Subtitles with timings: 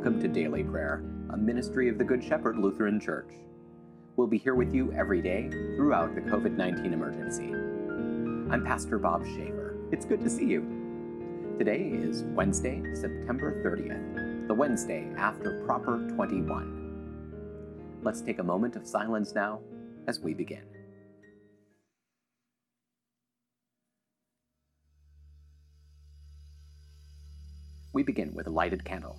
[0.00, 3.34] welcome to Daily Prayer, a ministry of the Good Shepherd Lutheran Church.
[4.16, 7.52] We'll be here with you every day throughout the COVID 19 emergency.
[8.50, 9.76] I'm Pastor Bob Shaver.
[9.92, 11.54] It's good to see you.
[11.58, 18.00] Today is Wednesday, September 30th, the Wednesday after Proper 21.
[18.02, 19.60] Let's take a moment of silence now
[20.06, 20.64] as we begin.
[27.92, 29.18] We begin with a lighted candle.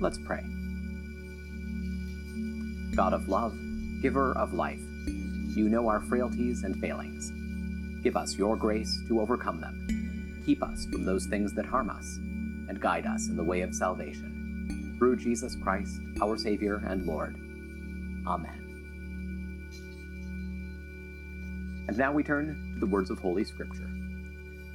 [0.00, 0.42] Let's pray.
[2.96, 3.54] God of love,
[4.00, 4.80] giver of life,
[5.54, 7.30] you know our frailties and failings.
[8.02, 10.42] Give us your grace to overcome them.
[10.46, 13.74] Keep us from those things that harm us, and guide us in the way of
[13.74, 14.96] salvation.
[14.98, 17.36] Through Jesus Christ, our Savior and Lord.
[18.26, 18.56] Amen.
[21.88, 23.90] And now we turn to the words of Holy Scripture.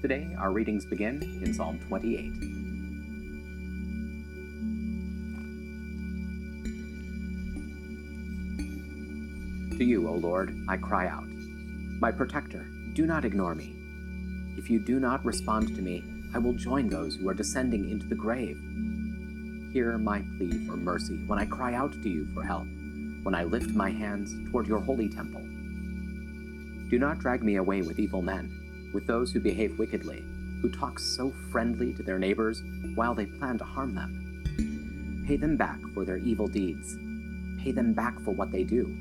[0.03, 2.64] Today, our readings begin in Psalm 28.
[9.77, 11.27] To you, O Lord, I cry out.
[11.99, 13.75] My protector, do not ignore me.
[14.57, 16.01] If you do not respond to me,
[16.33, 18.57] I will join those who are descending into the grave.
[19.73, 22.63] Hear my plea for mercy when I cry out to you for help,
[23.23, 25.41] when I lift my hands toward your holy temple.
[26.89, 30.23] Do not drag me away with evil men, with those who behave wickedly,
[30.61, 32.63] who talk so friendly to their neighbors
[32.95, 35.25] while they plan to harm them.
[35.27, 36.95] Pay them back for their evil deeds.
[37.61, 38.95] Pay them back for what they do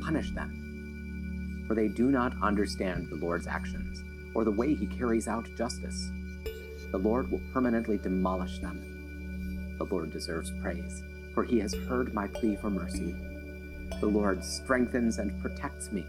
[0.00, 1.64] punish them.
[1.66, 4.02] For they do not understand the Lord's actions
[4.34, 6.10] or the way he carries out justice.
[6.90, 9.76] The Lord will permanently demolish them.
[9.78, 11.02] The Lord deserves praise,
[11.34, 13.14] for he has heard my plea for mercy.
[14.00, 16.06] The Lord strengthens and protects me.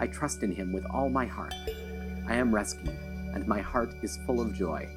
[0.00, 1.54] I trust in him with all my heart.
[2.26, 2.96] I am rescued,
[3.34, 4.88] and my heart is full of joy.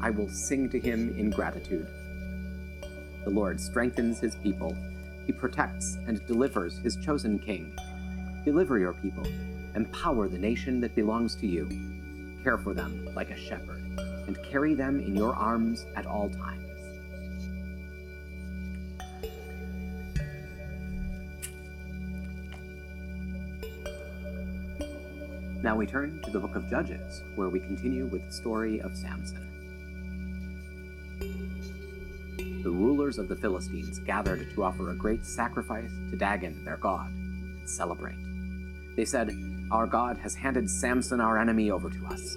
[0.00, 1.88] I will sing to him in gratitude.
[3.24, 4.76] The Lord strengthens his people
[5.26, 7.76] he protects and delivers his chosen king.
[8.44, 9.26] Deliver your people,
[9.74, 11.68] empower the nation that belongs to you.
[12.42, 13.82] Care for them like a shepherd,
[14.26, 16.60] and carry them in your arms at all times.
[25.62, 28.94] Now we turn to the book of Judges, where we continue with the story of
[28.94, 29.53] Samson.
[33.18, 38.16] Of the Philistines gathered to offer a great sacrifice to Dagon, their god, and celebrate.
[38.96, 39.30] They said,
[39.70, 42.36] Our God has handed Samson, our enemy, over to us.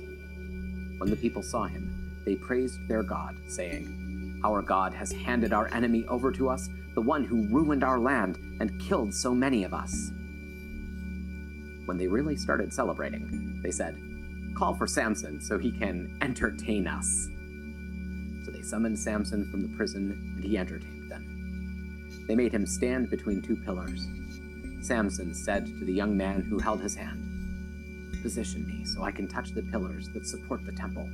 [0.98, 5.72] When the people saw him, they praised their God, saying, Our God has handed our
[5.74, 9.74] enemy over to us, the one who ruined our land and killed so many of
[9.74, 10.12] us.
[11.86, 13.98] When they really started celebrating, they said,
[14.58, 17.30] Call for Samson so he can entertain us.
[18.68, 22.26] Summoned Samson from the prison, and he entertained them.
[22.28, 24.10] They made him stand between two pillars.
[24.82, 27.24] Samson said to the young man who held his hand,
[28.22, 31.10] Position me so I can touch the pillars that support the temple.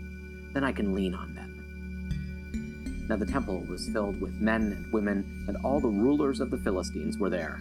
[0.53, 3.06] Then I can lean on them.
[3.08, 6.58] Now the temple was filled with men and women, and all the rulers of the
[6.58, 7.59] Philistines were there.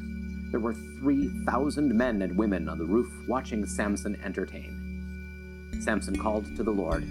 [0.51, 4.79] There were 3,000 men and women on the roof watching Samson entertain.
[5.81, 7.05] Samson called to the Lord,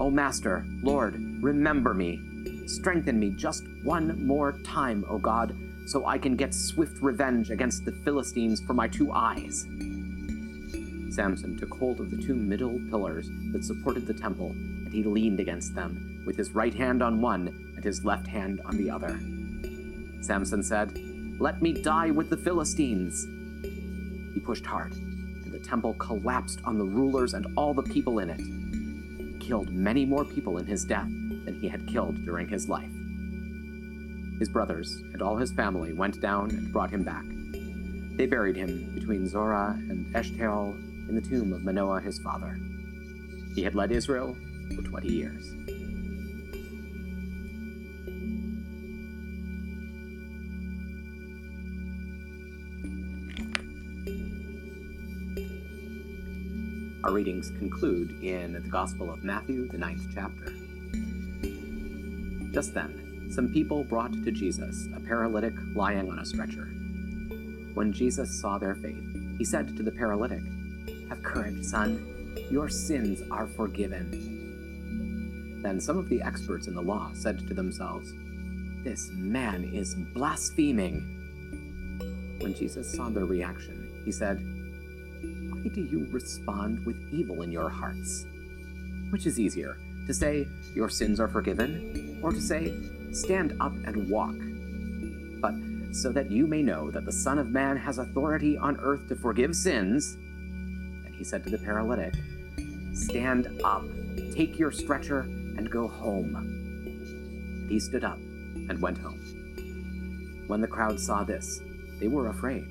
[0.00, 2.22] O Master, Lord, remember me.
[2.66, 7.84] Strengthen me just one more time, O God, so I can get swift revenge against
[7.84, 9.66] the Philistines for my two eyes.
[11.10, 15.38] Samson took hold of the two middle pillars that supported the temple, and he leaned
[15.38, 19.20] against them, with his right hand on one and his left hand on the other.
[20.22, 20.98] Samson said,
[21.38, 23.26] Let me die with the Philistines.
[24.32, 28.30] He pushed hard, and the temple collapsed on the rulers and all the people in
[28.30, 28.40] it
[29.50, 31.10] killed many more people in his death
[31.44, 32.92] than he had killed during his life.
[34.38, 37.24] His brothers and all his family went down and brought him back.
[38.16, 40.74] They buried him between Zorah and Eshtaol
[41.08, 42.60] in the tomb of Manoah his father.
[43.56, 44.36] He had led Israel
[44.76, 45.52] for 20 years.
[57.02, 60.52] Our readings conclude in the Gospel of Matthew, the ninth chapter.
[62.52, 66.66] Just then, some people brought to Jesus a paralytic lying on a stretcher.
[67.72, 69.02] When Jesus saw their faith,
[69.38, 70.42] he said to the paralytic,
[71.08, 75.62] Have courage, son, your sins are forgiven.
[75.62, 78.12] Then some of the experts in the law said to themselves,
[78.84, 81.16] This man is blaspheming.
[82.40, 84.59] When Jesus saw their reaction, he said,
[85.60, 88.24] Why do you respond with evil in your hearts?
[89.10, 89.76] Which is easier,
[90.06, 92.74] to say, Your sins are forgiven, or to say,
[93.12, 94.34] Stand up and walk?
[95.42, 95.52] But
[95.94, 99.16] so that you may know that the Son of Man has authority on earth to
[99.16, 100.14] forgive sins.
[101.04, 102.14] And he said to the paralytic,
[102.94, 103.84] Stand up,
[104.34, 105.20] take your stretcher,
[105.58, 106.36] and go home.
[106.36, 109.20] And he stood up and went home.
[110.46, 111.60] When the crowd saw this,
[111.98, 112.66] they were afraid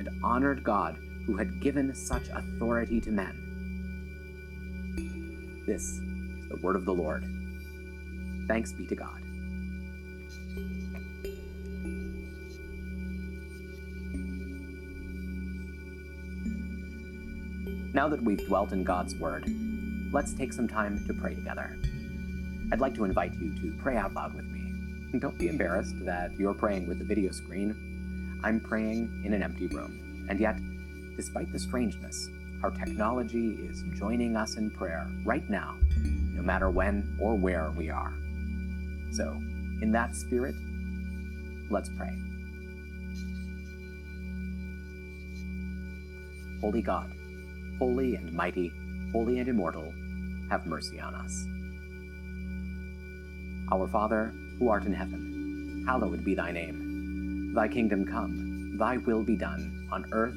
[0.00, 3.38] and honored God who had given such authority to men.
[5.66, 7.24] This is the word of the Lord.
[8.48, 9.22] Thanks be to God.
[17.94, 19.44] Now that we've dwelt in God's Word,
[20.12, 21.76] let's take some time to pray together.
[22.72, 25.18] I'd like to invite you to pray out loud with me.
[25.18, 28.40] Don't be embarrassed that you're praying with the video screen.
[28.42, 30.26] I'm praying in an empty room.
[30.30, 30.56] And yet,
[31.16, 32.28] despite the strangeness,
[32.62, 35.76] our technology is joining us in prayer right now,
[36.34, 38.12] no matter when or where we are.
[39.12, 39.30] So,
[39.82, 40.54] in that spirit,
[41.70, 42.12] let's pray.
[46.60, 47.12] Holy God,
[47.78, 48.72] holy and mighty,
[49.12, 49.92] holy and immortal,
[50.50, 51.44] have mercy on us.
[53.72, 57.52] Our Father, who art in heaven, hallowed be thy name.
[57.54, 60.36] Thy kingdom come, thy will be done, on earth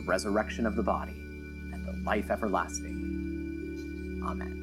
[0.00, 1.20] the resurrection of the body,
[1.72, 4.20] and the life everlasting.
[4.24, 4.56] Amen.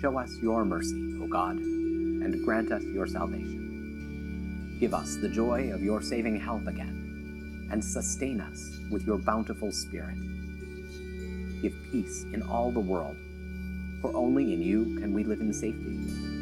[0.00, 1.58] Show us your mercy, O God
[2.22, 4.76] and grant us your salvation.
[4.78, 9.72] Give us the joy of your saving help again, and sustain us with your bountiful
[9.72, 10.16] Spirit.
[11.60, 13.16] Give peace in all the world,
[14.00, 16.41] for only in you can we live in safety.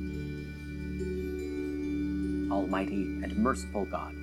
[2.51, 4.13] Almighty and merciful God,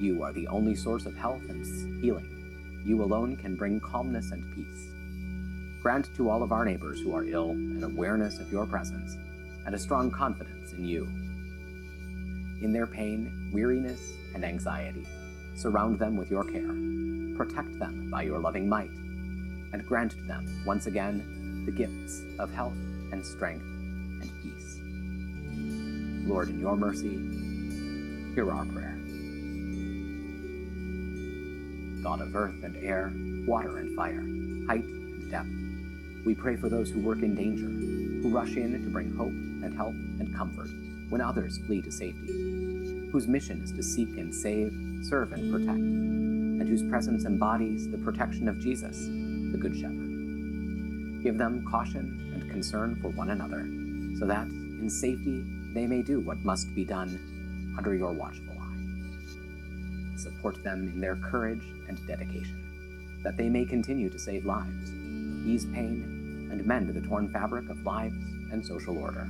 [0.00, 2.82] you are the only source of health and healing.
[2.84, 4.88] You alone can bring calmness and peace.
[5.82, 9.16] Grant to all of our neighbors who are ill an awareness of your presence
[9.66, 11.04] and a strong confidence in you.
[12.62, 15.06] In their pain, weariness, and anxiety,
[15.54, 16.74] surround them with your care,
[17.36, 18.90] protect them by your loving might,
[19.72, 22.76] and grant them, once again, the gifts of health
[23.12, 23.64] and strength
[24.22, 24.71] and peace.
[26.24, 27.18] Lord, in your mercy,
[28.34, 28.96] hear our prayer.
[32.02, 33.12] God of earth and air,
[33.46, 34.22] water and fire,
[34.68, 35.48] height and depth,
[36.24, 39.74] we pray for those who work in danger, who rush in to bring hope and
[39.74, 40.68] help and comfort
[41.08, 42.28] when others flee to safety,
[43.10, 47.98] whose mission is to seek and save, serve and protect, and whose presence embodies the
[47.98, 51.22] protection of Jesus, the Good Shepherd.
[51.22, 53.66] Give them caution and concern for one another,
[54.18, 60.18] so that, in safety, they may do what must be done under your watchful eye.
[60.18, 64.92] Support them in their courage and dedication, that they may continue to save lives,
[65.46, 68.14] ease pain, and mend the torn fabric of lives
[68.52, 69.26] and social order.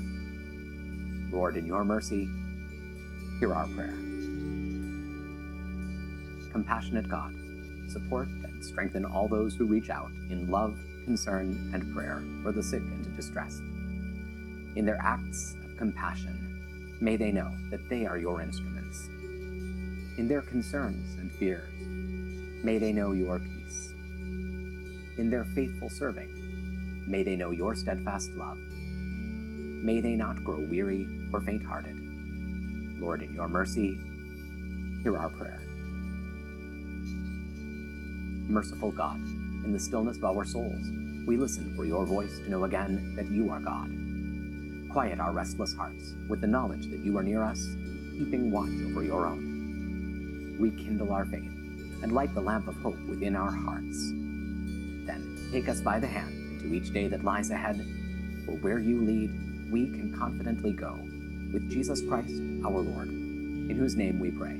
[1.30, 2.28] Lord, in your mercy,
[3.38, 3.94] hear our prayer.
[6.50, 7.32] Compassionate God,
[7.88, 12.62] support and strengthen all those who reach out in love, concern, and prayer for the
[12.62, 13.62] sick and distressed.
[14.74, 19.08] In their acts compassion, may they know that they are your instruments.
[20.16, 21.72] In their concerns and fears,
[22.62, 23.92] may they know your peace.
[25.18, 26.30] In their faithful serving,
[27.08, 28.58] may they know your steadfast love.
[28.58, 31.96] May they not grow weary or faint hearted.
[33.00, 33.98] Lord, in your mercy,
[35.02, 35.62] hear our prayer.
[38.48, 39.16] Merciful God,
[39.64, 40.86] in the stillness of our souls,
[41.26, 44.01] we listen for your voice to know again that you are God.
[44.92, 47.66] Quiet our restless hearts with the knowledge that you are near us,
[48.12, 50.54] keeping watch over your own.
[50.60, 51.50] Rekindle our faith
[52.02, 54.10] and light the lamp of hope within our hearts.
[55.06, 57.76] Then take us by the hand into each day that lies ahead,
[58.44, 60.92] for where you lead, we can confidently go,
[61.54, 64.58] with Jesus Christ, our Lord, in whose name we pray.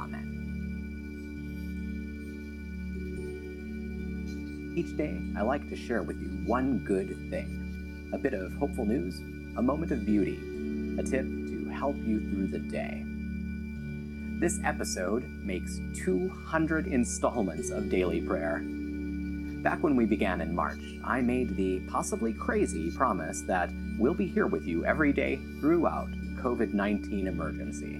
[0.00, 0.24] Amen.
[4.74, 7.67] Each day, I like to share with you one good thing
[8.12, 9.18] a bit of hopeful news,
[9.56, 10.38] a moment of beauty,
[10.98, 13.04] a tip to help you through the day.
[14.38, 18.62] This episode makes 200 installments of daily prayer.
[19.62, 24.28] Back when we began in March, I made the possibly crazy promise that we'll be
[24.28, 27.96] here with you every day throughout the COVID 19 emergency.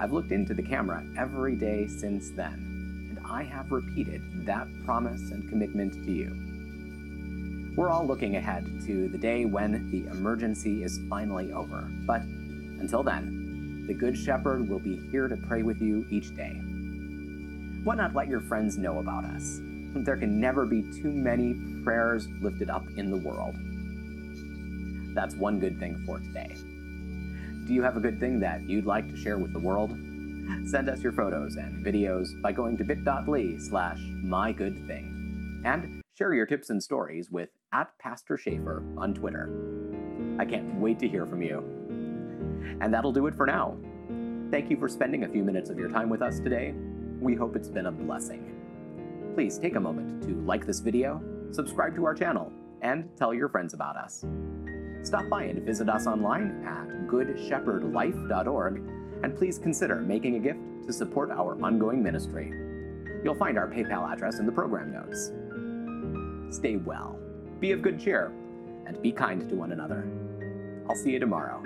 [0.00, 5.32] I've looked into the camera every day since then, and I have repeated that promise
[5.32, 6.47] and commitment to you.
[7.76, 13.02] We're all looking ahead to the day when the emergency is finally over, but until
[13.02, 16.60] then, the Good Shepherd will be here to pray with you each day.
[17.84, 19.60] Why not let your friends know about us?
[19.94, 23.54] There can never be too many prayers lifted up in the world.
[25.14, 26.54] That's one good thing for today.
[27.66, 29.90] Do you have a good thing that you'd like to share with the world?
[30.66, 35.62] Send us your photos and videos by going to bit.ly slash mygoodthing.
[35.64, 39.48] And share your tips and stories with at Pastor Schaefer on Twitter.
[40.38, 41.58] I can't wait to hear from you.
[42.80, 43.76] And that'll do it for now.
[44.50, 46.74] Thank you for spending a few minutes of your time with us today.
[47.20, 48.54] We hope it's been a blessing.
[49.34, 53.48] Please take a moment to like this video, subscribe to our channel, and tell your
[53.48, 54.24] friends about us.
[55.02, 58.76] Stop by and visit us online at goodshepherdlife.org,
[59.22, 62.52] and please consider making a gift to support our ongoing ministry.
[63.22, 65.32] You'll find our PayPal address in the program notes.
[66.56, 67.18] Stay well,
[67.60, 68.32] be of good cheer,
[68.86, 70.06] and be kind to one another.
[70.88, 71.62] I'll see you tomorrow.